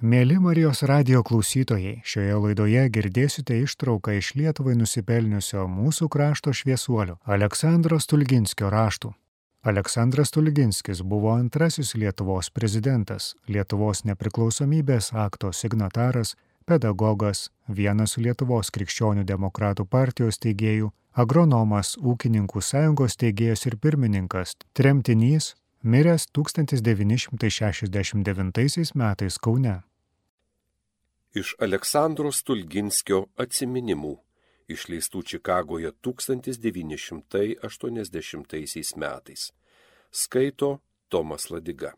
[0.00, 8.00] Mėly Marijos radio klausytojai, šioje laidoje girdėsite ištrauką iš Lietuvai nusipelniusio mūsų krašto šviesuolio Aleksandro
[8.00, 9.12] Stulginskio raštų.
[9.60, 16.32] Aleksandras Stulginskis buvo antrasis Lietuvos prezidentas, Lietuvos nepriklausomybės akto signataras,
[16.64, 26.24] pedagogas, vienas Lietuvos krikščionių demokratų partijos teigėjų, agronomas, ūkininkų sąjungos teigėjas ir pirmininkas, tremtinys, miręs
[26.32, 29.84] 1969 metais Kaune
[31.34, 34.16] iš Aleksandro Stulginskio atsiminimų,
[34.70, 39.52] išleistų Čikagoje 1980 metais.
[40.10, 41.94] Skaito Tomas Ladiga.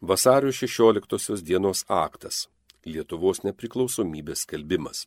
[0.00, 2.48] Vasario 16 dienos aktas-
[2.90, 5.06] Lietuvos nepriklausomybės skelbimas.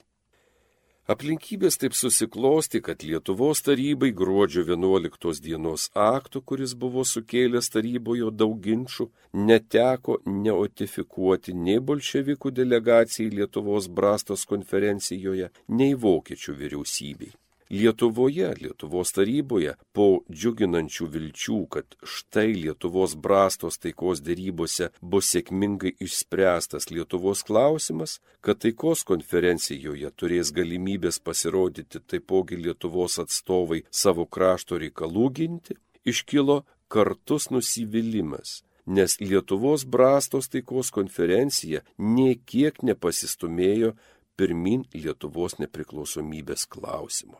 [1.10, 8.60] Aplinkybės taip susiklosti, kad Lietuvos tarybai gruodžio 11 dienos aktų, kuris buvo sukėlęs taryboje daug
[8.62, 17.34] ginčių, neteko neotifikuoti nei bolševikų delegacijai Lietuvos brastos konferencijoje, nei vokiečių vyriausybei.
[17.72, 26.90] Lietuvoje, Lietuvos taryboje, po džiuginančių vilčių, kad štai Lietuvos brastos taikos dėrybose bus sėkmingai išspręstas
[26.92, 35.78] Lietuvos klausimas, kad taikos konferencijoje turės galimybės pasirodyti taipogi Lietuvos atstovai savo krašto reikalų ginti,
[36.04, 43.94] iškilo kartus nusivylimas nes Lietuvos brastos taikos konferencija niekiek nepasistumėjo
[44.36, 47.40] pirmin Lietuvos nepriklausomybės klausimo.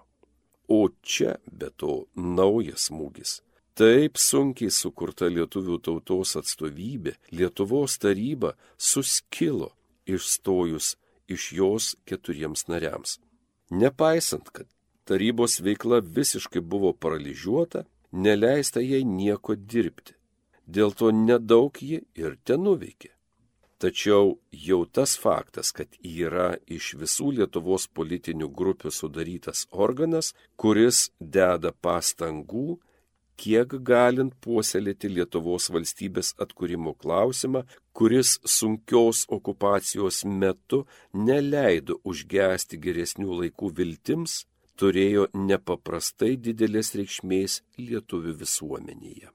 [0.72, 3.42] O čia be to naujas smūgis.
[3.76, 9.72] Taip sunkiai sukurta lietuvių tautos atstovybė, Lietuvos taryba suskilo
[10.06, 10.96] išstojus
[11.28, 13.18] iš jos keturiems nariams.
[13.72, 14.68] Nepaisant, kad
[15.08, 20.16] tarybos veikla visiškai buvo paralyžiuota, neleista jai nieko dirbti.
[20.68, 23.12] Dėl to nedaug ji ir ten nuveikė.
[23.82, 31.72] Tačiau jau tas faktas, kad yra iš visų Lietuvos politinių grupių sudarytas organas, kuris deda
[31.74, 32.78] pastangų,
[33.42, 37.64] kiek galint puoselėti Lietuvos valstybės atkūrimo klausimą,
[37.98, 40.84] kuris sunkios okupacijos metu
[41.14, 44.44] neleido užgesti geresnių laikų viltims,
[44.78, 49.34] turėjo nepaprastai didelės reikšmės lietuvių visuomenėje.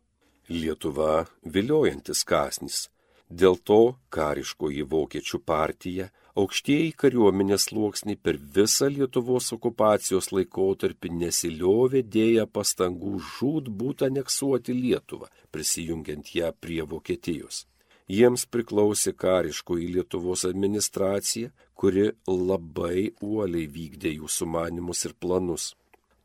[0.55, 2.85] Lietuva viliojantis kasnis
[3.29, 12.47] Dėl to kariškoji vokiečių partija, aukštieji kariuomenės sluoksniai per visą Lietuvos okupacijos laikotarpį nesiliovė dėję
[12.47, 17.65] pastangų žūt būt aneksuoti Lietuvą, prisijungiant ją prie Vokietijos.
[18.07, 25.73] Jiems priklausė kariškoji Lietuvos administracija, kuri labai uoliai vykdė jų sumanimus ir planus.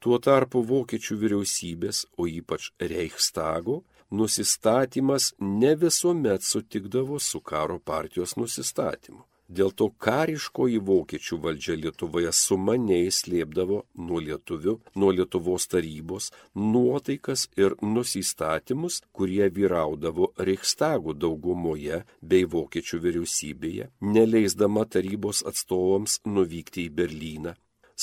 [0.01, 9.23] Tuo tarpu vokiečių vyriausybės, o ypač Reichstago, nusistatymas ne visuomet sutikdavo su karo partijos nusistatymu.
[9.51, 17.75] Dėl to kariškoji vokiečių valdžia Lietuvoje sumaniai slėpdavo nuo lietuvių, nuo Lietuvos tarybos nuotaikas ir
[17.83, 27.57] nusistatymus, kurie vyraudavo Reichstagų daugumoje bei vokiečių vyriausybėje, neleisdama tarybos atstovams nuvykti į Berlyną,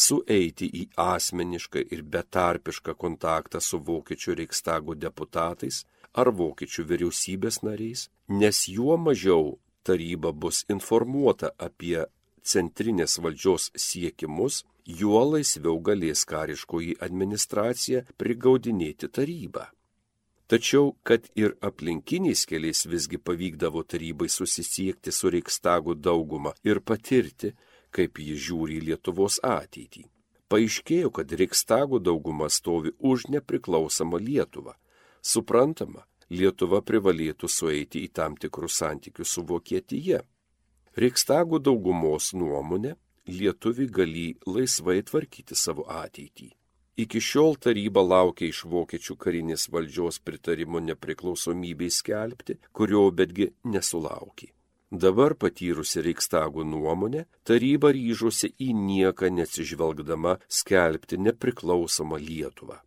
[0.04, 5.86] sueiti į asmenišką ir betarpišką kontaktą su vokiečių Reichstago deputatais,
[6.21, 9.56] ar vokiečių vyriausybės nariais, nes juo mažiau
[9.87, 12.06] taryba bus informuota apie
[12.53, 14.65] centrinės valdžios siekimus,
[15.01, 19.69] juo laisviau galės kariškoji administracija prigaudinėti tarybą.
[20.49, 27.53] Tačiau, kad ir aplinkiniais keliais visgi pavykdavo tarybai susisiekti su Reikstago dauguma ir patirti,
[27.93, 30.06] kaip ji žiūri į Lietuvos ateitį.
[30.49, 34.73] Paaiškėjo, kad Reikstago dauguma stovi už nepriklausomą Lietuvą
[35.21, 40.21] Suprantama, Lietuva privalėtų sueiti į tam tikrus santykius su Vokietija.
[40.99, 42.94] Reikshtagų daugumos nuomonė,
[43.28, 46.50] lietuvi gali laisvai tvarkyti savo ateitį.
[46.99, 54.50] Iki šiol taryba laukia iš vokiečių karinės valdžios pritarimo nepriklausomybei skelbti, kurio betgi nesulaukė.
[54.91, 62.81] Dabar patyrusi Reikshtagų nuomonę, taryba ryžosi į nieką neatsižvelgdama skelbti nepriklausomą Lietuvą.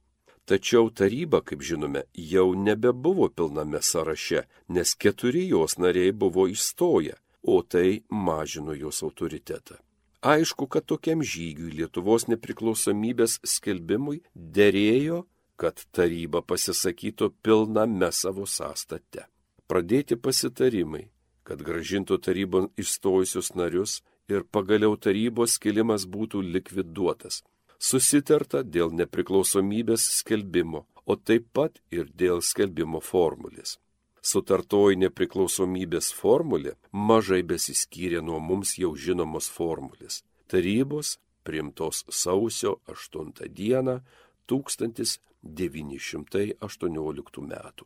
[0.46, 7.62] Tačiau taryba, kaip žinome, jau nebebuvo pilname sąraše, nes keturi jos nariai buvo išstoję, o
[7.62, 9.78] tai mažino jos autoritetą.
[10.22, 15.24] Aišku, kad tokiam žygiui Lietuvos nepriklausomybės skelbimui dėrėjo,
[15.58, 19.26] kad taryba pasisakytų pilname savo sąstate.
[19.70, 21.08] Pradėti pasitarimai,
[21.46, 27.42] kad gražintų tarybon išstojusius narius ir pagaliau tarybos skilimas būtų likviduotas
[27.82, 33.78] susitarta dėl nepriklausomybės skelbimo, o taip pat ir dėl skelbimo formulės.
[34.22, 40.24] sutartoji nepriklausomybės formulė mažai besiskyrė nuo mums jau žinomos formulės.
[40.48, 44.02] Tarybos priimtos sausio 8 dieną
[44.48, 47.86] 1918 metų.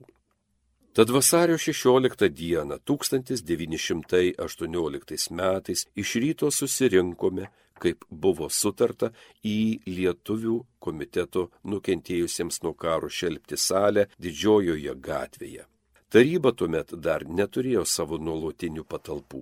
[0.95, 7.47] Tad vasario 16 dieną 1918 metais iš ryto susirinkome,
[7.83, 9.11] kaip buvo sutarta,
[9.43, 15.63] į lietuvių komiteto nukentėjusiems nuo karo šelbti salę didžiojoje gatvėje.
[16.07, 19.41] Taryba tuomet dar neturėjo savo nuolatinių patalpų.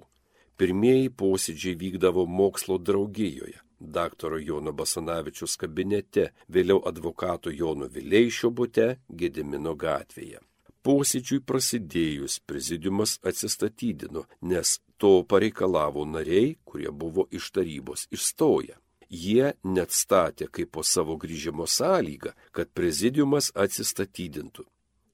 [0.58, 3.60] Pirmieji posėdžiai vykdavo mokslo draugijoje
[3.98, 10.53] daktaro Jono Basanavičius kabinete, vėliau advokato Jono Vileišio bute Gedimino gatvėje.
[10.84, 18.76] Posėdžiui prasidėjus prezidiumas atsistatydino, nes to pareikalavo nariai, kurie buvo iš tarybos išstoję.
[19.14, 24.66] Jie net statė kaip po savo grįžimo sąlygą, kad prezidiumas atsistatydintų.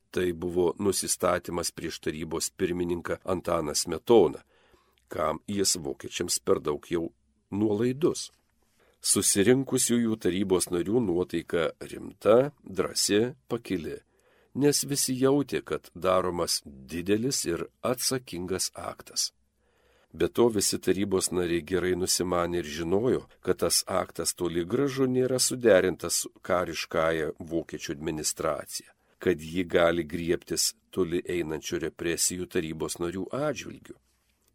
[0.10, 4.42] Tai buvo nusistatymas prieš tarybos pirmininką Antaną Smetoną,
[5.08, 7.12] kam jis vokiečiams per daug jau
[7.52, 8.30] nuolaidus
[9.02, 14.00] susirinkusiųjų tarybos narių nuotaika rimta, drasi, pakili,
[14.56, 19.32] nes visi jautė, kad daromas didelis ir atsakingas aktas.
[20.12, 25.38] Be to visi tarybos nariai gerai nusimanė ir žinojo, kad tas aktas toli gražu nėra
[25.38, 34.00] suderintas su kariškąja vokiečių administracija, kad ji gali griebtis toli einančių represijų tarybos narių atžvilgių.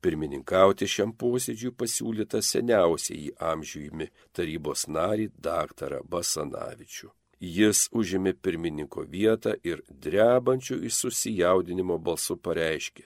[0.02, 7.14] Pirmininkauti šiam posėdžiui pasiūlyta seniausiai amžiujimi tarybos narį daktarą Basanavičių.
[7.40, 13.04] Jis užėmė pirmininko vietą ir drebančių iš susijaudinimo balsu pareiškė.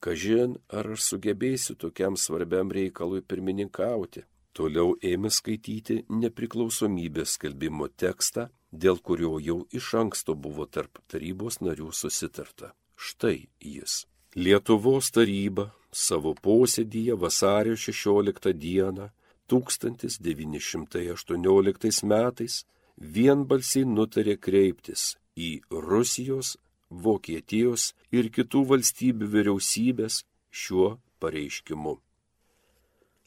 [0.00, 4.24] Kažin, ar aš sugebėsiu tokiam svarbiam reikalui pirmininkauti.
[4.56, 11.92] Toliau ėmė skaityti nepriklausomybės skelbimo tekstą, dėl kurio jau iš anksto buvo tarp tarybos narių
[11.92, 12.72] susitarta.
[12.96, 14.06] Štai jis.
[14.34, 19.10] Lietuvos taryba savo posėdyje vasario 16 dieną
[19.50, 22.64] 1918 metais
[23.00, 26.56] vienbalsiai nutarė kreiptis į Rusijos,
[26.90, 32.00] Vokietijos ir kitų valstybių vyriausybės šiuo pareiškimu.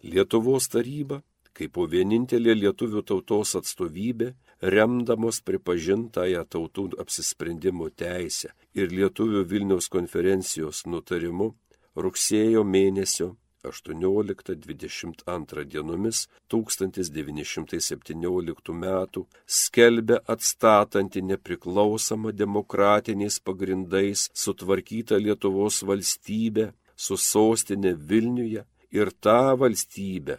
[0.03, 1.21] Lietuvos taryba,
[1.55, 10.83] kaip po vienintelė lietuvių tautos atstovybė, remdamos pripažintąją tautų apsisprendimo teisę ir lietuvių Vilniaus konferencijos
[10.85, 11.53] nutarimu,
[11.95, 19.21] rugsėjo mėnesio 18-22 dienomis 1917 metų
[19.59, 26.65] skelbia atstatanti nepriklausomą demokratiniais pagrindais sutvarkytą Lietuvos valstybę
[26.95, 28.61] su sostinė Vilniuje
[28.91, 30.35] ir tą valstybę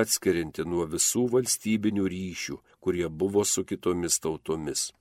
[0.00, 4.92] atskirianti nuo visų valstybinių ryšių, kurie buvo su kitomis tautomis.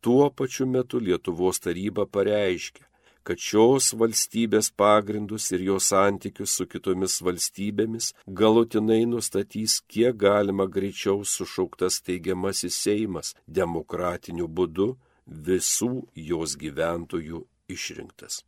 [0.00, 2.86] Tuo pačiu metu Lietuvos taryba pareiškia,
[3.22, 11.24] kad šios valstybės pagrindus ir jos santykius su kitomis valstybėmis galutinai nustatys kiek galima greičiau
[11.24, 14.92] sušauktas teigiamasis Seimas demokratiniu būdu
[15.48, 15.90] visų
[16.30, 18.40] jos gyventojų išrinktas.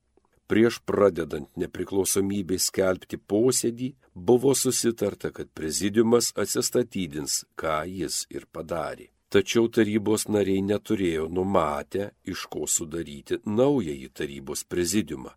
[0.49, 9.11] Prieš pradedant nepriklausomybę skelbti posėdį buvo susitarta, kad prezidiumas atsistatydins, ką jis ir padarė.
[9.29, 15.35] Tačiau tarybos nariai neturėjo numatę, iš ko sudaryti naująjį tarybos prezidiumą,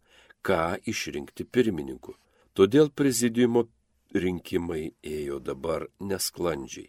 [0.48, 2.16] ką išrinkti pirmininku
[2.58, 3.62] Todėl prezidiumo
[4.18, 6.88] rinkimai ėjo dabar nesklandžiai.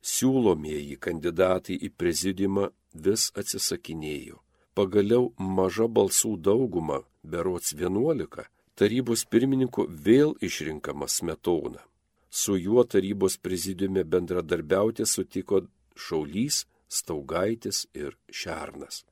[0.00, 2.70] Siūlomieji kandidatai į prezidiumą
[3.08, 4.40] vis atsisakinėjo.
[4.72, 8.48] Pagaliau maža balsų dauguma, berots 11,
[8.80, 11.84] tarybos pirmininku vėl išrinkamas Smetona.
[12.30, 19.04] Su juo tarybos prezidiume bendradarbiauti sutiko Šaulys, Staugaitis ir Šernas.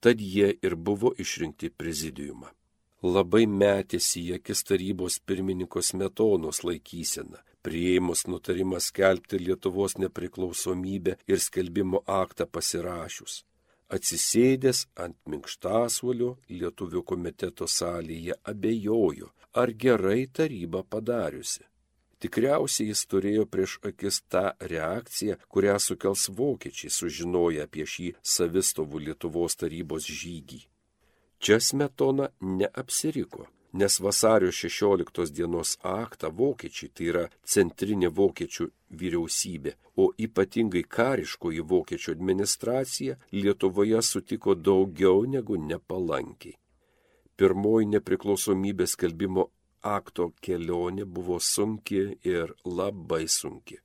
[0.00, 2.55] Tad jie ir buvo išrinkti prezidiumą
[3.06, 12.02] labai metėsi į akis tarybos pirmininkos metonos laikysena, prieimus nutarimą skelbti Lietuvos nepriklausomybę ir skelbimo
[12.06, 13.44] aktą pasirašius.
[13.96, 21.62] Atsisėdęs ant minkštasuolio lietuvių komiteto salėje abejojo, ar gerai taryba padariusi.
[22.22, 29.58] Tikriausiai jis turėjo prieš akis tą reakciją, kurią sukels vokiečiai sužinoję apie šį savistovų Lietuvos
[29.60, 30.62] tarybos žygį.
[31.38, 38.68] Čia smetona neapsiriko, nes vasario 16 dienos aktą vokiečiai, tai yra centrinė vokiečių
[39.00, 46.56] vyriausybė, o ypatingai kariškoji vokiečių administracija Lietuvoje sutiko daugiau negu nepalankiai.
[47.36, 49.50] Pirmoji nepriklausomybės skelbimo
[49.86, 53.76] akto kelionė buvo sunki ir labai sunki.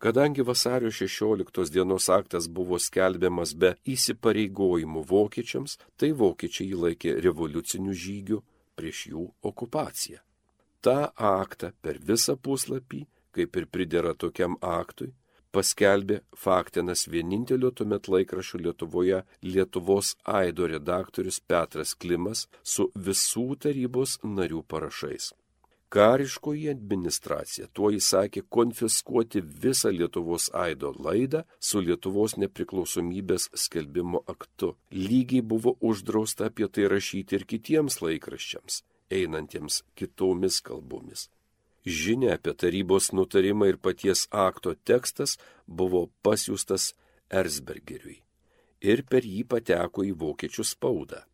[0.00, 7.92] Kadangi vasario 16 dienos aktas buvo skelbiamas be įsipareigojimų vokiečiams, tai vokiečiai jį laikė revoliuciniu
[7.92, 8.38] žygiu
[8.80, 10.22] prieš jų okupaciją.
[10.80, 13.02] Ta aktą per visą puslapį,
[13.36, 15.10] kaip ir pridėra tokiam aktui,
[15.52, 24.64] paskelbė Faktinas vienintelio tuomet laikraščių Lietuvoje Lietuvos Aido redaktorius Petras Klimas su visų tarybos narių
[24.64, 25.34] parašais.
[25.90, 34.76] Kariškoji administracija tuo įsakė konfiskuoti visą Lietuvos aido laidą su Lietuvos nepriklausomybės skelbimo aktu.
[34.94, 41.26] Lygiai buvo uždrausta apie tai rašyti ir kitiems laikraščiams, einantiems kitomis kalbomis.
[41.82, 46.92] Žinia apie tarybos nutarimą ir paties akto tekstas buvo pasiūstas
[47.30, 48.20] Erzbergeriui
[48.80, 51.24] ir per jį pateko į vokiečių spaudą.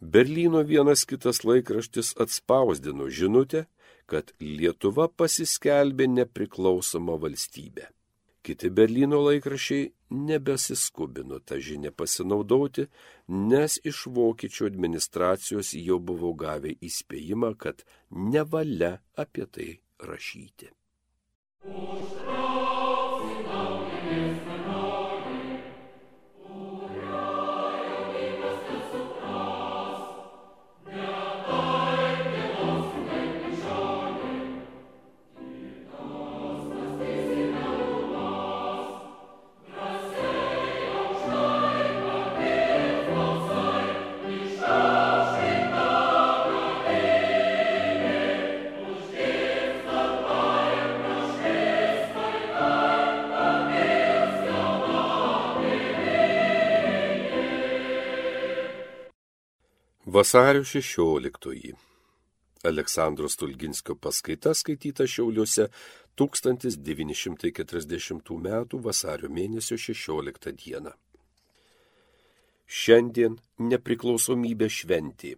[0.00, 3.66] Berlyno vienas kitas laikraštis atspausdino žinutę,
[4.10, 7.88] kad Lietuva pasiskelbė nepriklausomą valstybę.
[8.42, 9.90] Kiti Berlyno laikrašiai
[10.28, 12.86] nebesiskubino tą žinią pasinaudoti,
[13.50, 19.70] nes iš vokiečių administracijos jau buvo gavę įspėjimą, kad nevalia apie tai
[20.10, 20.72] rašyti.
[21.68, 22.39] Užtra.
[60.12, 61.74] Vasario 16.
[62.64, 65.68] Aleksandro Stulginskio paskaita skaityta Šiauliuose
[66.18, 68.66] 1940 m.
[68.86, 70.90] vasario mėnesio 16 d.
[72.66, 73.38] Šiandien
[73.70, 75.34] nepriklausomybė šventė.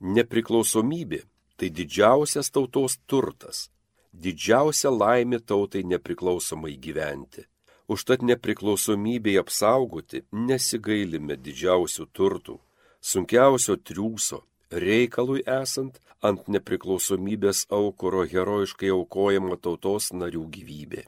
[0.00, 1.20] Nepriklausomybė
[1.60, 3.70] tai didžiausias tautos turtas,
[4.12, 7.44] didžiausia laimė tautai nepriklausomai gyventi.
[7.92, 12.65] Užtat nepriklausomybei apsaugoti nesigailime didžiausių turtų
[13.06, 21.04] sunkiausio triūso, reikalui esant ant nepriklausomybės aukuro herojiškai aukojama tautos narių gyvybė.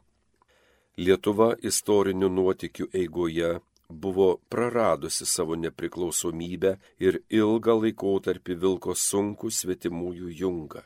[0.98, 3.50] Lietuva istorinių nuotikių eigoje
[3.88, 10.82] buvo praradusi savo nepriklausomybę ir ilgą laikotarpį vilko sunku svetimųjų jungą.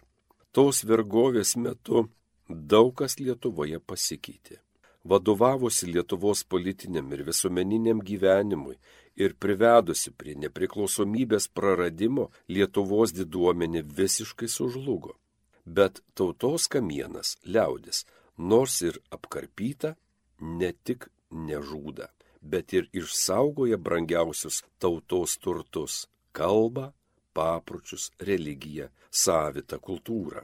[0.52, 2.07] Tos vergovės metu
[2.49, 4.61] daug kas Lietuvoje pasikeitė.
[5.04, 8.76] Vadovavusi Lietuvos politiniam ir visuomeniniam gyvenimui
[9.16, 15.16] ir privedusi prie nepriklausomybės praradimo Lietuvos diduomenė visiškai sužlugo.
[15.64, 18.04] Bet tautos kamienas, liaudis,
[18.38, 19.95] nors ir apkarpyta,
[20.40, 22.09] ne tik nežūda,
[22.42, 26.07] bet ir išsaugoja brangiausius tautos turtus-
[26.38, 26.92] kalbą,
[27.33, 30.42] papročius, religiją, savitą kultūrą.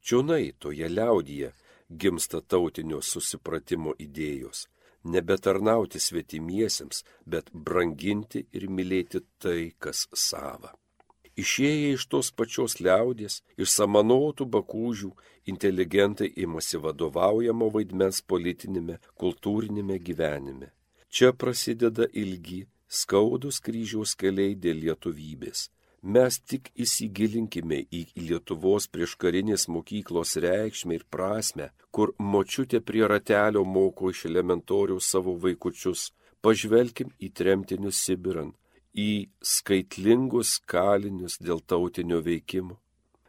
[0.00, 1.52] Čionai toje liaudyje
[1.90, 4.66] gimsta tautinio susipratimo idėjos-
[5.14, 10.72] nebetarnauti svetimiesiems, bet branginti ir mylėti tai, kas sava.
[11.36, 15.10] Išėję iš tos pačios liaudės, iš samanotų bakūžių,
[15.52, 20.72] inteligentai imasi vadovaujamo vaidmens politinėme, kultūrinėme gyvenime.
[21.12, 25.68] Čia prasideda ilgi, skaudus kryžiaus keliai dėl lietuvybės
[26.14, 34.12] mes tik įsigilinkime į Lietuvos prieškarinės mokyklos reikšmę ir prasme, kur močiutė prie ratelio moko
[34.14, 36.12] iš elementorių savo vaikučius,
[36.46, 38.52] pažvelkim į tremtinius Sibiran,
[38.94, 42.78] į skaitlingus kalinius dėl tautinio veikimo.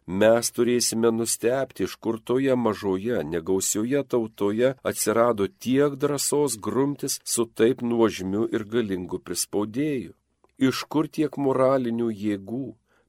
[0.08, 7.84] Mes turėsime nustepti, iš kur toje mažoje, negausioje tautoje atsirado tiek drąsos grumtis su taip
[7.84, 10.14] nuožmiu ir galingu prispaudėju
[10.58, 12.66] iš kur tiek moralinių jėgų,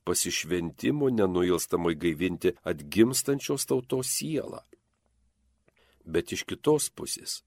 [0.08, 4.62] pasišventimo nenuilstamai gaivinti atgimstančios tautos sielą.
[6.08, 7.42] Bet iš kitos pusės,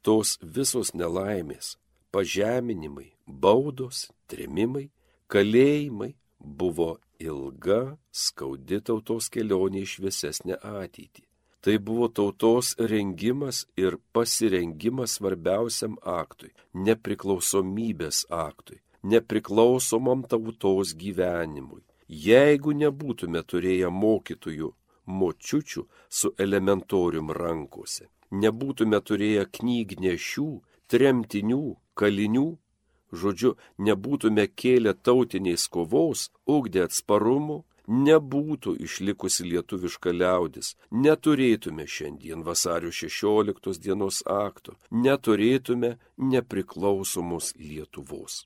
[0.00, 1.76] tos visos nelaimės,
[2.14, 4.88] pažeminimai, baudos, tremimai,
[5.28, 11.24] kalėjimai buvo ilga, skaudi tautos kelionė į šviesesnę ateitį.
[11.66, 16.52] Tai buvo tautos rengimas ir pasirengimas svarbiausiam aktui-
[16.86, 18.78] nepriklausomybės aktui,
[19.12, 21.82] nepriklausomam tautos gyvenimui.
[22.08, 24.68] Jeigu nebūtume turėję mokytojų
[25.06, 25.82] močiučių
[26.18, 30.48] su elementorium rankose, nebūtume turėję knygnešių,
[30.90, 31.64] tremtinių,
[31.98, 32.48] kalinių,
[33.12, 43.78] žodžiu, nebūtume kėlę tautiniais kovos, ugdė atsparumo, nebūtų išlikusi lietuviška liaudis, neturėtume šiandien vasario 16
[43.82, 45.96] dienos akto, neturėtume
[46.34, 48.44] nepriklausomos Lietuvos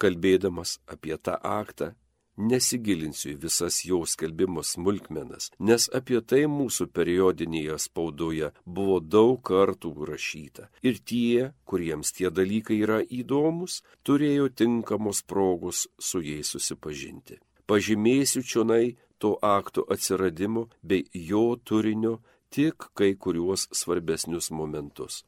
[0.00, 1.94] kalbėdamas apie tą aktą,
[2.36, 9.92] nesigilinsiu į visas jo skelbimo smulkmenas, nes apie tai mūsų periodinėje spaudoje buvo daug kartų
[10.10, 10.68] rašyta.
[10.84, 17.40] Ir tie, kuriems tie dalykai yra įdomus, turėjo tinkamos progos su jais susipažinti.
[17.66, 22.20] Pažymėsiu čionai to akto atsiradimo bei jo turinio
[22.52, 25.24] tik kai kuriuos svarbesnius momentus.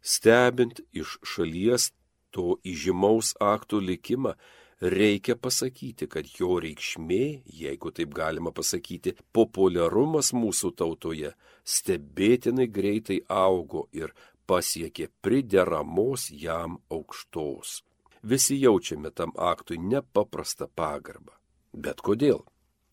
[0.00, 1.90] Stebint iš šalies
[2.34, 4.34] to įžymaus aktų likimą,
[4.80, 13.88] reikia pasakyti, kad jo reikšmė, jeigu taip galima pasakyti, populiarumas mūsų tautoje stebėtinai greitai augo
[13.92, 14.14] ir
[14.48, 17.82] pasiekė prideramos jam aukštos.
[18.22, 21.34] Visi jaučiame tam aktui nepaprastą pagarbą.
[21.72, 22.42] Bet kodėl?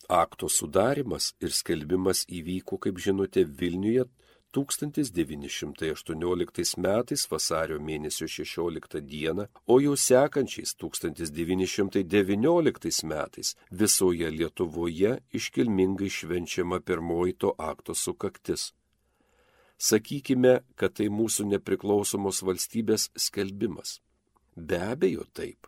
[0.06, 4.06] Akto sudarimas ir skelbimas įvyko, kaip žinote, Vilniuje
[4.56, 16.80] 1918 metais vasario mėnesio 16 dieną, o jau sekančiais 1919 metais visoje Lietuvoje iškilmingai švenčiama
[16.80, 18.74] pirmoji to akto sukaktis.
[19.78, 24.00] Sakykime, kad tai mūsų nepriklausomos valstybės skelbimas.
[24.56, 25.68] Be abejo taip.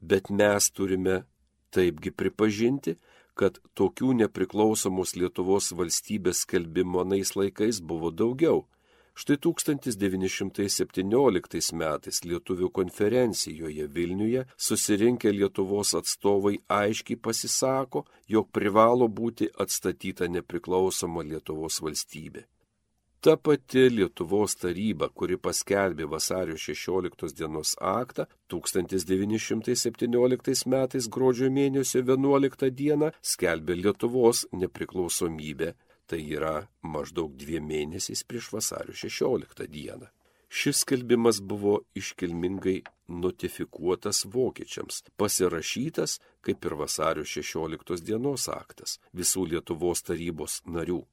[0.00, 1.24] Bet mes turime
[1.72, 2.96] taipgi pripažinti,
[3.34, 8.66] kad tokių nepriklausomos Lietuvos valstybės skelbimo anais laikais buvo daugiau.
[9.12, 20.24] Štai 1917 metais Lietuvių konferencijoje Vilniuje susirinkę Lietuvos atstovai aiškiai pasisako, jog privalo būti atstatyta
[20.32, 22.42] nepriklausoma Lietuvos valstybė.
[23.22, 32.70] Ta pati Lietuvos taryba, kuri paskelbė vasario 16 dienos aktą, 1917 metais gruodžio mėnesio 11
[32.80, 35.68] dieną skelbė Lietuvos nepriklausomybę,
[36.10, 40.10] tai yra maždaug dviem mėnesiais prieš vasario 16 dieną.
[40.50, 42.82] Šis skelbimas buvo iškilmingai
[43.22, 51.06] notifikuotas vokiečiams, pasirašytas kaip ir vasario 16 dienos aktas visų Lietuvos tarybos narių.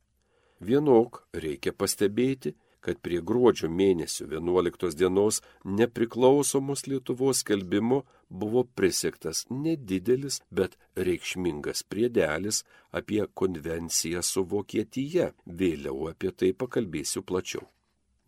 [0.60, 10.40] Vienok reikia pastebėti, kad prie gruodžio mėnesio 11 dienos nepriklausomos Lietuvos skelbimo buvo prisiektas nedidelis,
[10.52, 15.34] bet reikšmingas priedelis apie konvenciją su Vokietija.
[15.46, 17.68] Vėliau apie tai pakalbėsiu plačiau.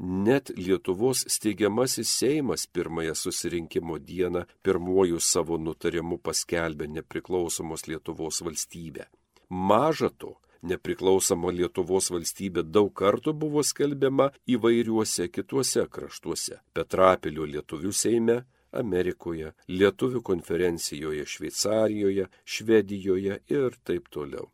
[0.02, 9.06] Net Lietuvos steigiamasis Seimas pirmąją susirinkimo dieną pirmojų savo nutarimu paskelbė nepriklausomos Lietuvos valstybę.
[9.50, 18.38] Maža to, nepriklausoma Lietuvos valstybė daug kartų buvo skelbiama įvairiuose kituose kraštuose- Petrapilio lietuvių Seime,
[18.72, 24.50] Amerikoje, Lietuvių konferencijoje Šveicarijoje, Švedijoje ir taip toliau.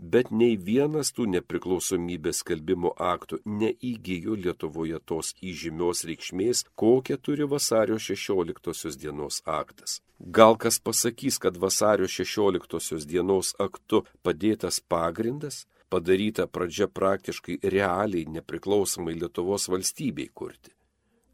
[0.00, 7.98] Bet nei vienas tų nepriklausomybės skelbimo aktų neįgyjo Lietuvoje tos įžymios reikšmės, kokią turi vasario
[8.00, 10.00] 16 dienos aktas.
[10.18, 19.18] Gal kas pasakys, kad vasario 16 dienos aktu padėtas pagrindas, padaryta pradžia praktiškai realiai nepriklausomai
[19.20, 20.72] Lietuvos valstybei kurti?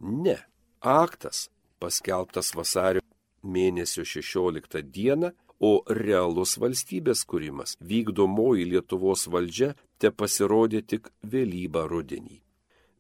[0.01, 0.39] Ne.
[0.81, 1.49] Aktas,
[1.79, 3.03] paskelbtas vasario
[3.43, 12.41] mėnesio 16 dieną, o realus valstybės kūrimas, vykdomoji Lietuvos valdžia, te pasirodė tik vėlybą rudenį.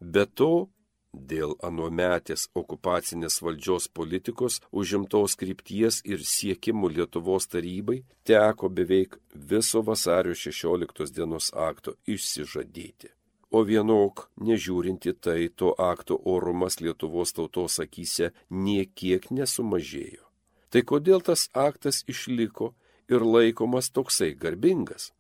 [0.00, 0.68] Be to,
[1.16, 10.34] dėl anuometės okupacinės valdžios politikos užimtos krypties ir siekimų Lietuvos tarybai teko beveik viso vasario
[10.34, 13.12] 16 dienos akto išsižadėti.
[13.50, 20.25] O vienok, nežiūrinti tai, to akto orumas Lietuvos tautos akise niekiek nesumažėjo.
[20.70, 22.72] Tai kodėl tas aktas išliko
[23.12, 25.12] ir laikomas toksai garbingas?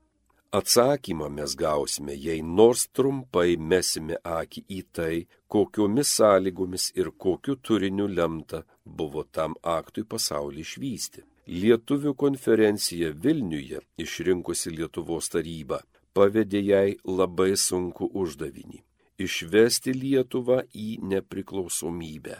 [0.56, 8.06] Atsakymą mes gausime, jei nors trumpai mesime akį į tai, kokiomis sąlygomis ir kokiu turiniu
[8.06, 11.26] lemta buvo tam aktui pasaulį išvysti.
[11.46, 15.82] Lietuvių konferencija Vilniuje išrinkusi Lietuvos tarybą
[16.16, 18.80] pavedė jai labai sunku uždavinį-
[19.26, 22.38] išvesti Lietuvą į nepriklausomybę.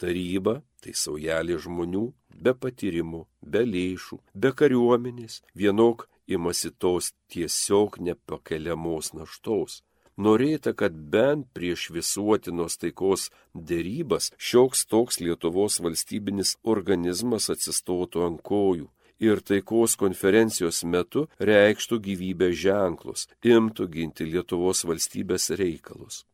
[0.00, 9.12] Taryba tai saujelė žmonių be patyrimų, be lėšų, be kariuomenės, vienok imasi tos tiesiog nepakeliamos
[9.14, 9.82] naštos.
[10.20, 18.90] Norėta, kad bent prieš visuotinos taikos dėrybas šioks toks Lietuvos valstybinis organizmas atsistotų ant kojų
[19.20, 26.24] ir taikos konferencijos metu reikštų gyvybę ženklus, imtų ginti Lietuvos valstybės reikalus.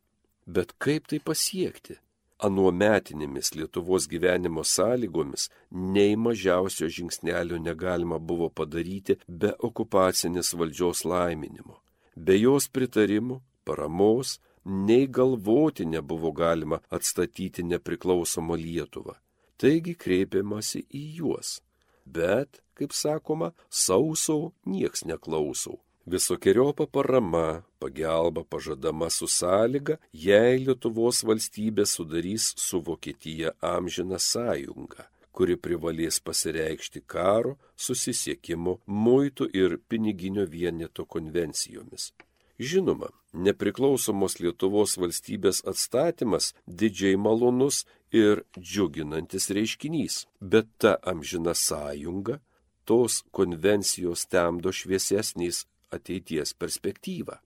[0.47, 1.97] Bet kaip tai pasiekti?
[2.45, 5.47] Anuometinėmis Lietuvos gyvenimo sąlygomis
[5.95, 11.79] nei mažiausio žingsnelio negalima buvo padaryti be okupacinės valdžios laiminimo.
[12.15, 19.17] Be jos pritarimų, paramos, nei galvoti nebuvo galima atstatyti nepriklausomą Lietuvą.
[19.57, 21.57] Taigi kreipiamasi į juos.
[22.05, 31.85] Bet, kaip sakoma, sauso nieks neklausau visokiojopa parama, pagalba pažadama su sąlyga, jei Lietuvos valstybė
[31.85, 35.03] sudarys su Vokietija amžiną sąjungą,
[35.35, 42.13] kuri privalės pasireikšti karo, susisiekimo, muitų ir piniginio vieneto konvencijomis.
[42.57, 47.83] Žinoma, nepriklausomos Lietuvos valstybės atstatymas didžiai malonus
[48.15, 52.39] ir džiuginantis reiškinys, bet ta amžina sąjunga
[52.87, 57.37] tos konvencijos temdo šviesesnės ateities perspektyvą.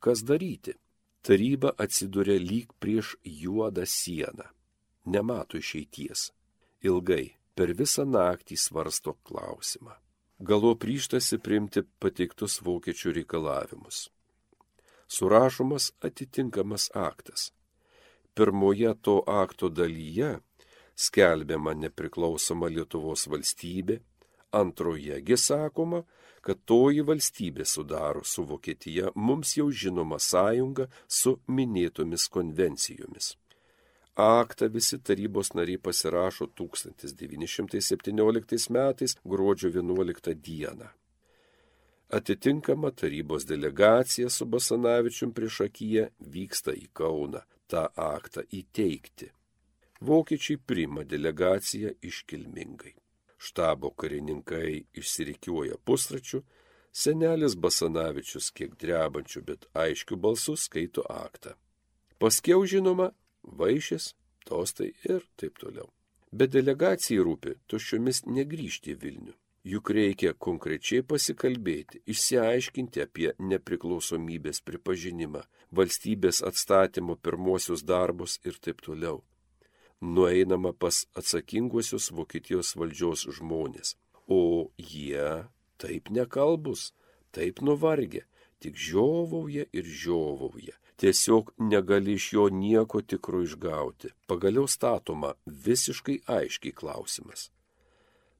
[0.00, 0.74] Kas daryti?
[1.24, 4.46] Taryba atsiduria lyg prieš juodą sieną.
[5.06, 6.30] Nemato išeities.
[6.84, 9.94] Ilgai, per visą naktį svarsto klausimą.
[10.38, 14.08] Galo prištasi priimti pateiktus vokiečių reikalavimus.
[15.08, 17.52] Surašomas atitinkamas aktas.
[18.34, 20.40] Pirmoje to akto dalyje
[20.96, 24.00] skelbiama nepriklausoma Lietuvos valstybė,
[24.54, 26.02] antrojegi sakoma,
[26.44, 33.36] kad toji valstybė sudaro su Vokietija mums jau žinoma sąjunga su minėtomis konvencijomis.
[34.24, 40.88] Aktą visi tarybos nariai pasirašo 1917 metais gruodžio 11 dieną.
[42.18, 46.02] Atitinkama tarybos delegacija su Basanavičium priešakyje
[46.36, 49.26] vyksta į Kauną tą aktą įteikti.
[50.04, 52.94] Vokiečiai priima delegaciją iškilmingai
[53.44, 56.40] štabo karininkai išsirikiuoja pusračių,
[56.94, 61.54] senelis Basanavičius kiek drebančių, bet aiškių balsų skaito aktą.
[62.22, 63.10] Paskiau žinoma,
[63.42, 64.14] vaišės,
[64.48, 65.90] tostai ir taip toliau.
[66.34, 69.34] Bet delegacijai rūpi tuščiomis negrįžti į Vilnių.
[69.64, 75.40] Juk reikia konkrečiai pasikalbėti, išsiaiškinti apie nepriklausomybės pripažinimą,
[75.72, 79.22] valstybės atstatymo pirmosius darbus ir taip toliau
[80.00, 83.96] nueinama pas atsakinguosius Vokietijos valdžios žmonės.
[84.28, 85.44] O jie
[85.78, 86.92] taip nekalbus,
[87.32, 88.24] taip nuvargę,
[88.60, 90.78] tik žiovauja ir žiovauja.
[90.96, 94.12] Tiesiog negali iš jo nieko tikro išgauti.
[94.30, 97.50] Pagaliau statoma visiškai aiškiai klausimas.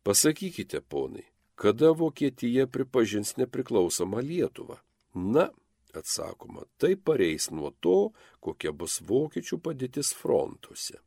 [0.04, 4.78] Pasakykite, ponai, kada Vokietija pripažins nepriklausomą Lietuvą?
[5.14, 5.48] Na,
[5.94, 11.00] atsakoma, tai pareis nuo to, kokia bus vokiečių padėtis frontuose.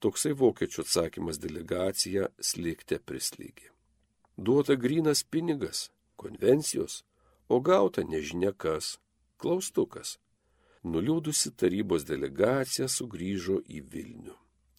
[0.00, 3.68] Toksai vokiečių atsakymas delegacija slėgte prislėgė.
[4.40, 7.02] Duota grinas pinigas, konvencijos,
[7.48, 8.94] o gauta nežinia kas,
[9.36, 10.16] klaustukas.
[10.84, 14.36] Nuliūdusi tarybos delegacija sugrįžo į Vilnių.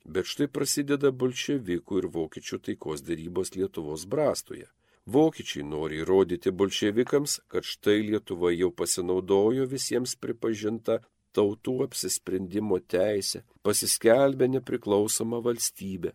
[0.10, 4.66] Bet štai prasideda bolševikų ir vokiečių taikos dėrybos Lietuvos brastoje.
[5.06, 11.04] Vokiečiai nori įrodyti bolševikams, kad štai Lietuva jau pasinaudojo visiems pripažinta
[11.36, 16.14] tautų apsisprendimo teisę, pasiskelbė nepriklausomą valstybę.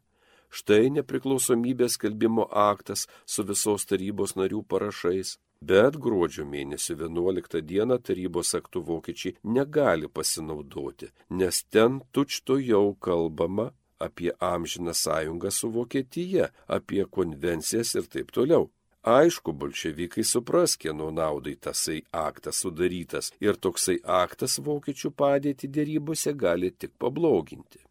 [0.56, 5.36] Štai nepriklausomybės skelbimo aktas su visos tarybos narių parašais.
[5.60, 13.70] Bet gruodžio mėnesio 11 dieną tarybos aktų vokiečiai negali pasinaudoti, nes ten tučto jau kalbama
[13.98, 18.68] apie amžiną sąjungą su Vokietija, apie konvencijas ir taip toliau.
[19.06, 26.72] Aišku, bolševikai supras, kieno naudai tasai aktas sudarytas ir toksai aktas vokiečių padėti dėrybose gali
[26.74, 27.84] tik pabloginti.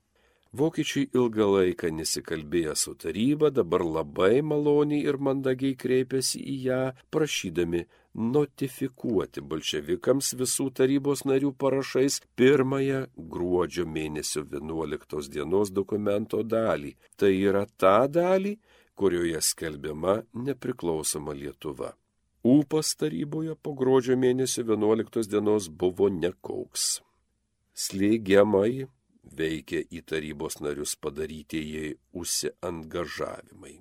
[0.60, 6.84] Vokiečiai ilgą laiką nesikalbėję su taryba, dabar labai maloniai ir mandagiai kreipėsi į ją,
[7.15, 7.86] prašydami
[8.36, 13.01] notifikuoti bolševikams visų tarybos narių parašais pirmąją
[13.36, 16.95] gruodžio mėnesio 11 dienos dokumento dalį.
[17.15, 18.58] Tai yra ta dalį,
[18.95, 21.93] kurioje skelbiama nepriklausoma Lietuva.
[22.45, 26.99] Ūpas taryboje po gruodžio mėnesio 11 dienos buvo nekoks.
[27.73, 28.86] Slėgiamai
[29.39, 33.79] veikia į tarybos narius padarytieji užsiangažavimai.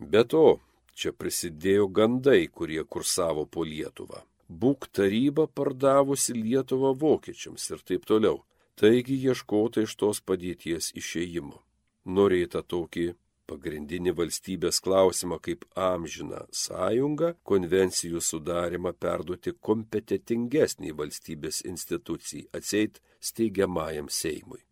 [0.00, 0.58] Be to,
[0.96, 4.24] čia prisidėjo gandai, kurie kursavo po Lietuvą.
[4.48, 8.42] Būk taryba pardavusi Lietuvą vokiečiams ir taip toliau.
[8.76, 11.62] Taigi ieškota iš tos padėties išėjimo.
[12.06, 13.06] Norėta tokį
[13.50, 24.62] pagrindinį valstybės klausimą kaip amžiną sąjungą, konvencijų sudarimą perduoti kompetitingesnį valstybės institucijai, atseit steigiamajam Seimui.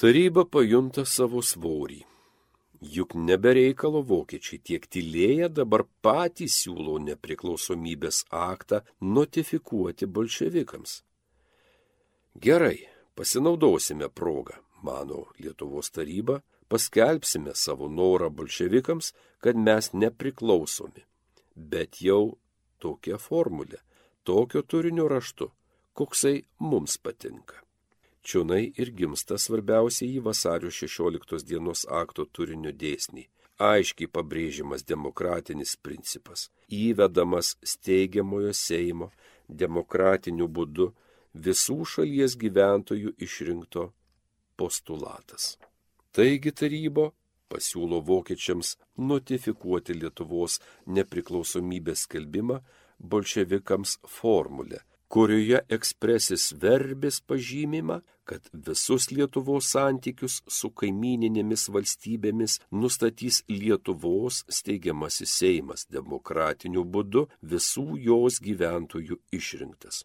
[0.00, 2.02] Taryba pajunta savo svorį.
[2.94, 10.98] Juk nebereikalo vokiečiai tiek tylėję dabar patys siūlo nepriklausomybės aktą notifikuoti bolševikams.
[12.34, 12.76] Gerai,
[13.14, 21.04] pasinaudosime progą, mano Lietuvos taryba, paskelbsime savo norą bolševikams, kad mes nepriklausomi.
[21.54, 22.36] Bet jau
[22.78, 23.80] tokia formulė,
[24.24, 25.50] tokio turinio raštu,
[25.94, 27.60] koksai mums patinka.
[28.24, 33.28] Čionai ir gimsta svarbiausiai į vasario 16 dienos akto turinio dėsniai.
[33.60, 39.12] Aiškiai pabrėžiamas demokratinis principas, įvedamas steigiamojo Seimo
[39.48, 40.88] demokratiniu būdu
[41.46, 43.92] visų šalies gyventojų išrinkto
[44.56, 45.54] postulatas.
[46.14, 47.10] Taigi tarybo
[47.50, 48.74] pasiūlo vokiečiams
[49.10, 50.60] notifikuoti Lietuvos
[50.98, 52.60] nepriklausomybės skelbimą
[53.12, 64.40] bolševikams formulę kurioje ekspresis verbės pažymima, kad visus Lietuvos santykius su kaimininėmis valstybėmis nustatys Lietuvos
[64.58, 70.02] steigiamasis Seimas demokratiniu būdu visų jos gyventojų išrinktas.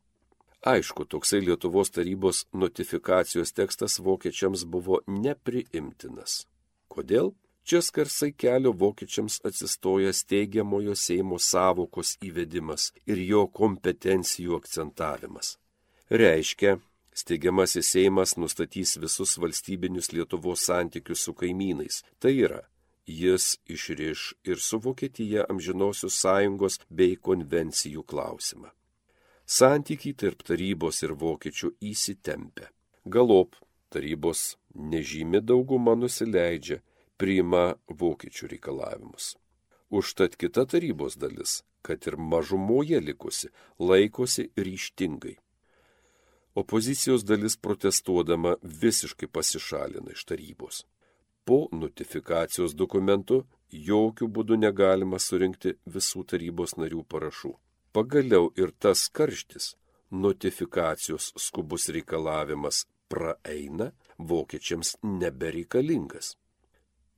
[0.61, 6.43] Aišku, toksai Lietuvos tarybos notifikacijos tekstas vokiečiams buvo nepriimtinas.
[6.91, 7.31] Kodėl?
[7.63, 15.53] Čia skarsai kelio vokiečiams atsistoja steigiamojo Seimo savokos įvedimas ir jo kompetencijų akcentavimas.
[16.09, 16.79] Reiškia,
[17.13, 22.01] steigiamasis Seimas nustatys visus valstybinius Lietuvos santykius su kaimynais.
[22.19, 22.63] Tai yra,
[23.05, 28.73] jis išriš ir su Vokietija amžinosios sąjungos bei konvencijų klausimą.
[29.49, 32.67] Santykiai tarp tarybos ir vokiečių įsitempia.
[33.09, 33.55] Galop
[33.89, 34.41] tarybos
[34.91, 36.75] nežymi dauguma nusileidžia
[37.17, 39.31] priima vokiečių reikalavimus.
[39.89, 43.49] Užtat kita tarybos dalis, kad ir mažumoje likusi,
[43.81, 45.33] laikosi ryštingai.
[46.53, 50.83] Opozicijos dalis protestuodama visiškai pasišalina iš tarybos.
[51.41, 53.47] Po notifikacijos dokumentu
[53.89, 57.55] jokių būdų negalima surinkti visų tarybos narių parašų.
[57.93, 59.73] Pagaliau ir tas karštis,
[60.11, 66.35] notifikacijos skubus reikalavimas praeina, vokiečiams nebereikalingas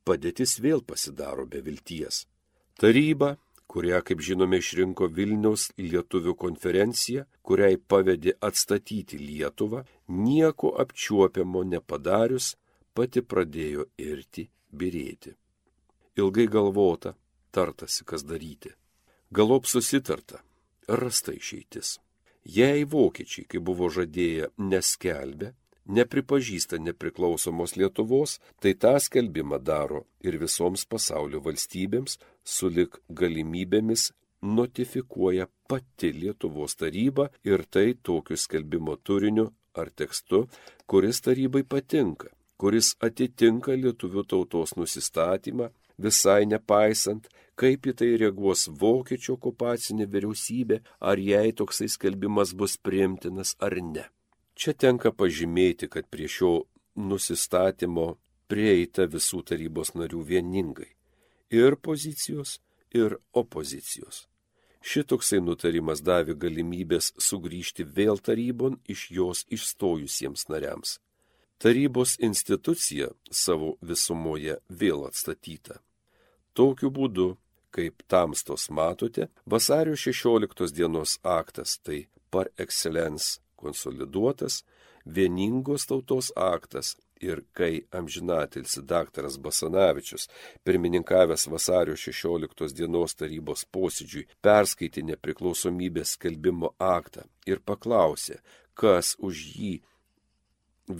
[0.04, 2.26] padėtis vėl pasidaro be vilties.
[2.80, 3.36] Taryba,
[3.70, 12.54] kurią, kaip žinome, išrinko Vilniaus lietuvių konferencija, kuriai pavedė atstatyti Lietuvą, nieko apčiuopiamo nepadarius,
[12.94, 15.34] pati pradėjo irti, birėti.
[16.20, 17.14] Ilgai galvota,
[17.52, 18.74] tartasi, kas daryti.
[19.32, 20.42] Galop susitarta,
[20.88, 21.98] rasta išeitis.
[22.42, 25.52] Jei vokiečiai, kaip buvo žadėję, neskelbė,
[25.86, 34.10] nepripažįsta nepriklausomos Lietuvos, tai tą skelbimą daro ir visoms pasaulio valstybėms sulik galimybėmis
[34.42, 40.46] notifikuoja pati Lietuvos taryba ir tai tokiu skelbimo turiniu ar tekstu,
[40.86, 49.36] kuris tarybai patinka, kuris atitinka lietuvių tautos nusistatymą, visai nepaisant, kaip į tai reaguos vokiečių
[49.36, 54.08] okupacinė vyriausybė, ar jai toksai skelbimas bus priimtinas ar ne.
[54.54, 56.64] Čia tenka pažymėti, kad prie šio
[56.96, 58.16] nusistatymo
[58.48, 60.90] prieita visų tarybos narių vieningai.
[61.52, 62.60] Ir pozicijos,
[62.92, 64.26] ir opozicijos.
[64.82, 70.98] Šitoksai nutarimas davė galimybės sugrįžti vėl tarybon iš jos išstojusiems nariams.
[71.62, 75.78] Tarybos institucija savo visumoje vėl atstatyta.
[76.54, 77.28] Tokiu būdu,
[77.72, 84.62] kaip tamstos matote, vasario 16 dienos aktas tai par excellence konsoliduotas,
[85.06, 90.28] vieningos tautos aktas ir kai amžinatilsi daktaras Basanavičius,
[90.64, 98.42] pirmininkavęs vasario 16 dienos tarybos posėdžiui, perskaitė nepriklausomybės skelbimo aktą ir paklausė,
[98.74, 99.74] kas už jį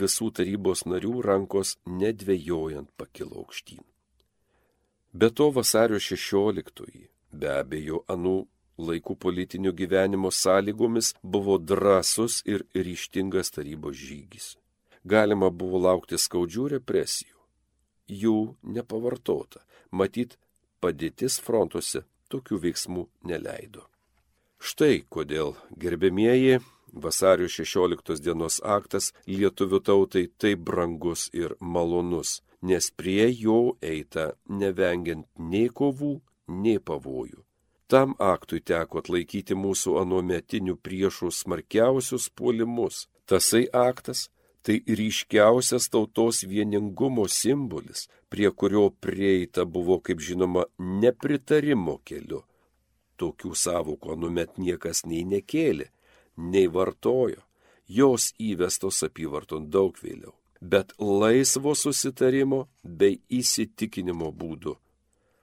[0.02, 3.82] visų tarybos narių rankos nedvėjojant pakilo aukštyn.
[5.12, 6.88] Be to vasario 16,
[7.33, 8.38] be abejo, anų
[8.81, 14.55] laikų politinio gyvenimo sąlygomis buvo drasus ir ryštingas tarybos žygis
[15.05, 17.37] galima buvo laukti skaudžių represijų.
[18.09, 20.37] Jų nepavartota, matyt,
[20.83, 23.87] padėtis frontuose tokių veiksmų neleido.
[24.62, 26.61] Štai kodėl, gerbėmieji,
[26.92, 35.27] vasario 16 dienos aktas lietuvių tautai taip brangus ir malonus, nes prie jo eita nevengiant
[35.38, 36.14] nei kovų,
[36.48, 37.42] nei pavojų.
[37.92, 43.07] Tam aktui teko atlaikyti mūsų anuometinių priešų smarkiausius puolimus.
[43.29, 44.31] Tasai aktas
[44.62, 52.42] tai ryškiausias tautos vieningumo simbolis, prie kurio prieita buvo, kaip žinoma, nepritarimo keliu.
[53.18, 55.90] Tokių savokų anumet niekas nei nekėlė,
[56.37, 57.42] nei vartojo,
[57.87, 64.77] jos įvestos apyvarton daug vėliau, bet laisvo susitarimo bei įsitikinimo būdu.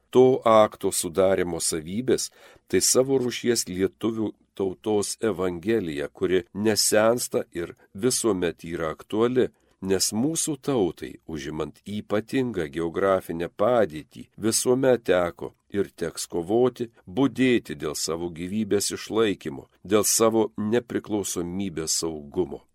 [0.10, 2.30] To akto sudarimo savybės
[2.70, 9.50] tai savo rušies lietuvių tautos evangelija, kuri nesensta ir visuomet yra aktuali,
[9.82, 18.32] nes mūsų tautai, užimant ypatingą geografinę padėtį, visuomet teko ir teks kovoti, būdėti dėl savo
[18.40, 22.66] gyvybės išlaikymo, dėl savo nepriklausomybės saugumo.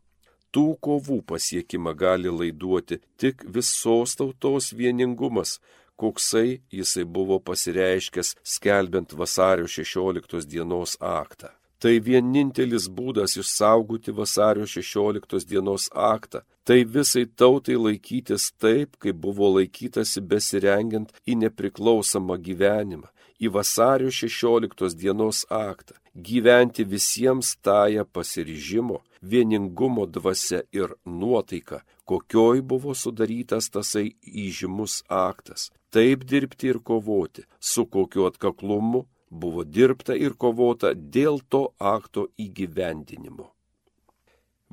[0.54, 5.58] Tų kovų pasiekimą gali laiduoti tik visos tautos vieningumas,
[5.98, 11.50] koksai jisai buvo pasireiškęs skelbiant vasario 16 dienos aktą.
[11.82, 16.40] Tai vienintelis būdas išsaugoti vasario 16 dienos aktą.
[16.64, 23.10] Tai visai tautai laikytis taip, kaip buvo laikytasi besirengiant į nepriklausomą gyvenimą,
[23.42, 25.98] į vasario 16 dienos aktą.
[26.14, 34.12] Gyventi visiems tąją pasiryžimo, vieningumo dvasia ir nuotaika, kokioj buvo sudarytas tasai
[34.44, 35.70] įžymus aktas.
[35.94, 43.50] Taip dirbti ir kovoti, su kokiu atkaklumu, buvo dirbta ir kovota dėl to akto įgyvendinimo.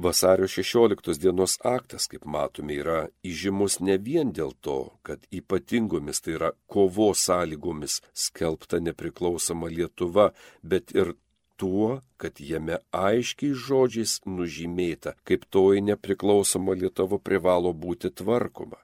[0.01, 6.37] Vasario 16 dienos aktas, kaip matome, yra įžymus ne vien dėl to, kad ypatingomis, tai
[6.37, 10.31] yra kovos sąlygomis skelbta nepriklausoma Lietuva,
[10.63, 11.13] bet ir
[11.61, 18.79] tuo, kad jame aiškiai žodžiais nužymėta, kaip toji nepriklausoma Lietuva privalo būti tvarkoma.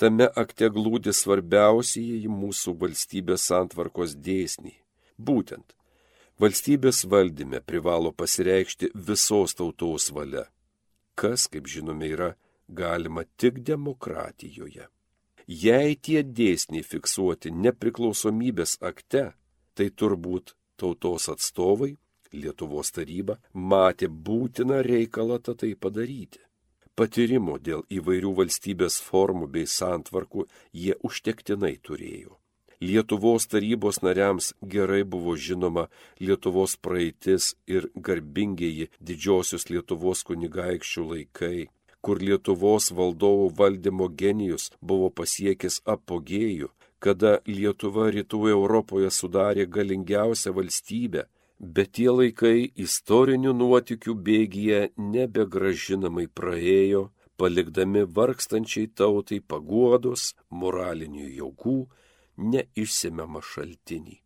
[0.00, 4.78] Tame akte glūdi svarbiausieji mūsų valstybės santvarkos dėsniai
[5.20, 5.74] Būtent,
[6.40, 10.46] valstybės valdyme privalo pasireikšti visos tautos valia,
[11.14, 12.30] kas, kaip žinome, yra
[12.80, 14.86] galima tik demokratijoje.
[15.64, 19.26] Jei tie dėsniai fiksuoti nepriklausomybės akte,
[19.76, 21.92] tai turbūt tautos atstovai,
[22.32, 26.40] Lietuvos taryba, matė būtiną reikalą tai padaryti.
[26.94, 30.46] Patyrimo dėl įvairių valstybės formų bei santvarkų
[30.82, 32.36] jie užtektinai turėjo.
[32.80, 35.88] Lietuvos tarybos nariams gerai buvo žinoma
[36.20, 41.68] Lietuvos praeitis ir garbingieji didžiosios Lietuvos kunigaikščių laikai,
[42.00, 46.70] kur Lietuvos valdovų valdymo genijus buvo pasiekęs apogėjų,
[47.04, 51.26] kada Lietuva rytų Europoje sudarė galingiausią valstybę,
[51.60, 61.78] bet tie laikai istorinių nuotikių bėgyje nebegražinamai praėjo, palikdami vargstančiai tautai paguodos, moralinių jaugų
[62.40, 64.16] neišsemiamą šaltinį.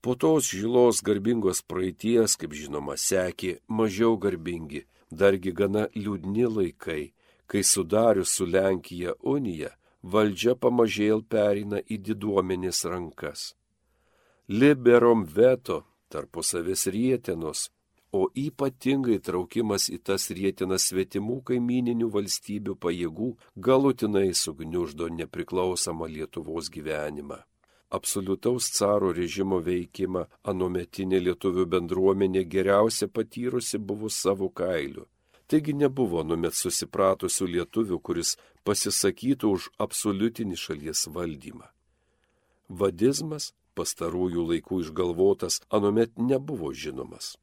[0.00, 7.12] Po tos žilos garbingos praeities, kaip žinoma, sekė mažiau garbingi, dargi gana liūdni laikai,
[7.50, 13.52] kai sudarius su Lenkija uniją, valdžia pamažėl perina į diduomenės rankas.
[14.48, 17.68] Liberom veto tarpusavės rietenos
[18.12, 23.28] o ypatingai traukimas į tas rietinas svetimų kaimininių valstybių pajėgų
[23.66, 27.38] galutinai sugniuždo nepriklausomą Lietuvos gyvenimą.
[27.90, 35.06] Absoliutaus caro režimo veikimą anometinė lietuvių bendruomenė geriausia patyrusi buvo savo kailiu.
[35.50, 41.66] Taigi nebuvo numet susipratusių lietuvių, kuris pasisakytų už absoliutinį šalies valdymą.
[42.68, 47.36] Vadizmas pastarųjų laikų išgalvotas, anomet nebuvo žinomas.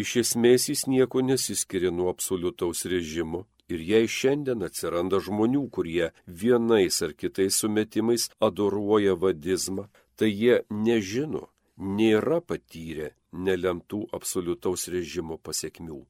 [0.00, 7.02] Iš esmės jis nieko nesiskiria nuo absoliutaus režimo ir jei šiandien atsiranda žmonių, kurie vienais
[7.06, 16.02] ar kitais sumetimais adoruoja vadizmą, tai jie nežino, nėra patyrę nelemtų absoliutaus režimo pasiekmių.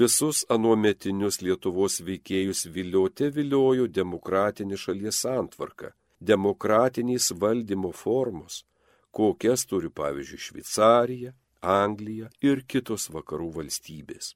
[0.00, 8.64] Visus anuometinius Lietuvos veikėjus viliotė viliojo demokratinė šalies santvarka, demokratinės valdymo formos,
[9.10, 14.34] kokias turi pavyzdžiui Šveicarija, Anglija ir kitos vakarų valstybės.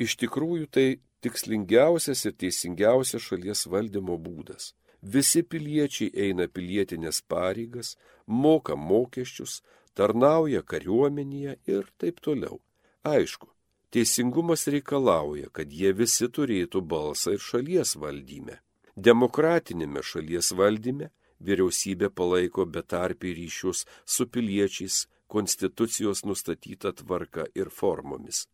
[0.00, 0.88] Iš tikrųjų tai
[1.24, 4.74] tikslingiausias ir teisingiausias šalies valdymo būdas.
[5.02, 7.96] Visi piliečiai eina pilietinės pareigas,
[8.26, 9.60] moka mokesčius,
[9.94, 12.60] tarnauja kariuomenėje ir taip toliau.
[13.04, 13.48] Aišku,
[13.92, 18.60] teisingumas reikalauja, kad jie visi turėtų balsą ir šalies valdyme.
[18.96, 21.10] Demokratinėme šalies valdyme
[21.44, 28.46] vyriausybė palaiko betarpį ryšius su piliečiais konstitucijos nustatyta tvarka ir formomis.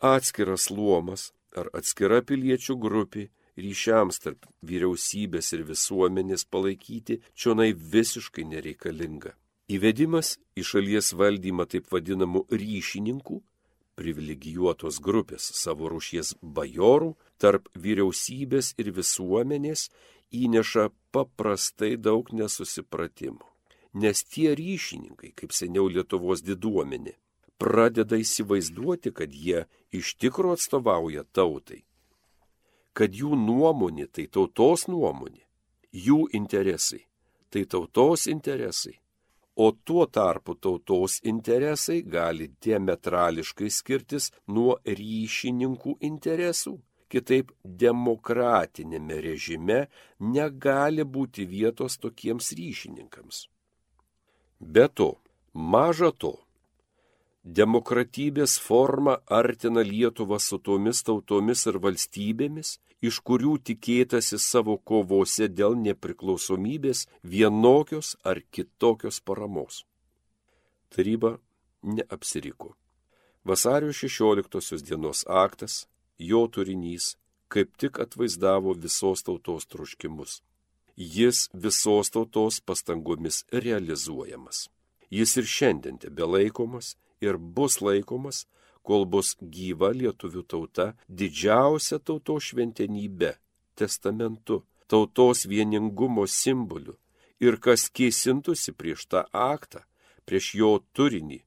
[0.00, 3.26] Atskiras luomas ar atskira piliečių grupė
[3.60, 9.34] ryšiams tarp vyriausybės ir visuomenės palaikyti čionai visiškai nereikalinga.
[9.68, 13.42] Įvedimas į šalies valdymą taip vadinamų ryšininkų
[14.00, 17.12] privilegijuotos grupės savo rušies bajorų
[17.42, 19.88] tarp vyriausybės ir visuomenės
[20.30, 23.46] įneša paprastai daug nesusipratimų.
[24.00, 27.16] Nes tie ryšininkai, kaip seniau Lietuvos diduomenė,
[27.58, 31.82] pradeda įsivaizduoti, kad jie iš tikro atstovauja tautai,
[32.94, 35.42] kad jų nuomonė tai tautos nuomonė,
[35.90, 37.08] jų interesai
[37.50, 38.94] tai tautos interesai,
[39.56, 46.76] o tuo tarpu tautos interesai gali diametrališkai skirtis nuo ryšininkų interesų.
[47.10, 49.80] Kitaip demokratinėme režime
[50.20, 53.48] negali būti vietos tokiems ryšininkams.
[54.60, 55.16] Be to,
[55.52, 56.36] maža to,
[57.42, 65.74] demokratybės forma artina Lietuvą su tomis tautomis ir valstybėmis, iš kurių tikėtasi savo kovose dėl
[65.80, 69.84] nepriklausomybės vienokios ar kitokios paramos.
[70.92, 71.38] Taryba
[71.82, 72.76] neapsiriko.
[73.44, 75.86] Vasario 16 dienos aktas,
[76.20, 77.16] jo turinys,
[77.48, 80.40] kaip tik atvaizdavo visos tautos troškimus.
[80.96, 84.68] Jis visos tautos pastangomis realizuojamas.
[85.10, 86.94] Jis ir šiandien tebelaikomas
[87.24, 88.44] ir bus laikomas,
[88.86, 93.34] kol bus gyva lietuvių tauta didžiausia tautos šventenybė,
[93.78, 96.96] testamentu, tautos vieningumo simboliu
[97.40, 99.82] ir kas kėsintųsi prieš tą aktą,
[100.28, 101.40] prieš jo turinį,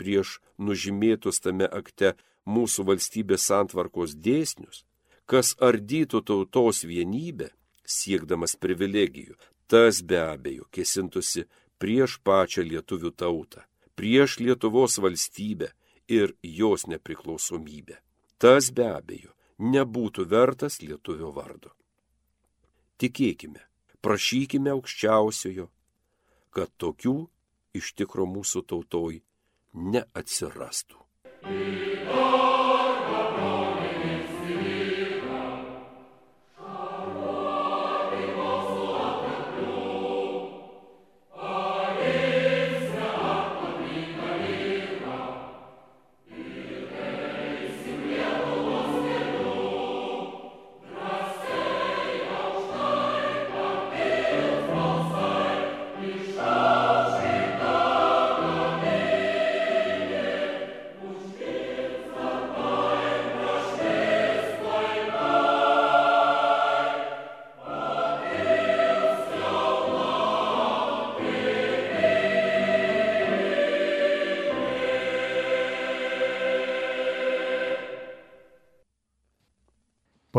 [0.00, 2.14] prieš nužymėtus tame akte
[2.46, 4.84] mūsų valstybės santvarkos dėsnius,
[5.26, 7.50] kas ardytų tautos vienybę,
[7.84, 9.36] siekdamas privilegijų,
[9.70, 11.46] tas be abejo kėsintųsi
[11.78, 13.64] prieš pačią lietuvių tautą
[14.00, 15.68] prieš Lietuvos valstybę
[16.08, 17.98] ir jos nepriklausomybę.
[18.40, 21.74] Tas be abejo nebūtų vertas lietuvio vardo.
[22.96, 23.60] Tikėkime,
[24.00, 25.68] prašykime aukščiausiojo,
[26.56, 27.16] kad tokių
[27.76, 29.20] iš tikro mūsų tautoj
[29.92, 30.96] neatsirastų.
[32.12, 32.49] Oh.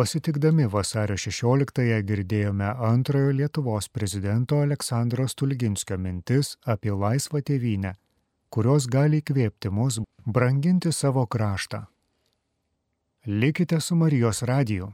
[0.02, 7.92] Pasitikdami vasario 16-ąją girdėjome antrojo Lietuvos prezidento Aleksandro Stulginskio mintis apie laisvą tėvynę,
[8.50, 11.84] kurios gali įkvėpti mus branginti savo kraštą.
[13.28, 14.90] Likite su Marijos radiju.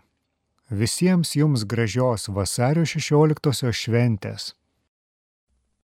[0.82, 4.50] Visiems jums gražios vasario 16-osios šventės.